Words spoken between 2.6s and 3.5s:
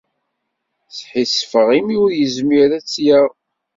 ad tt-yaɣ.